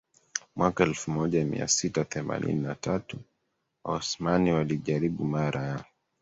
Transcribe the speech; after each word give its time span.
Mwaka 0.55 0.83
elfumoja 0.83 1.45
miasita 1.45 2.05
themanini 2.05 2.53
na 2.61 2.75
tatu 2.75 3.17
Waosmani 3.83 4.51
walijaribu 4.53 5.25
mara 5.25 5.61
ya 5.63 5.85